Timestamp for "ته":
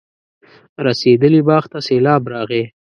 1.71-1.79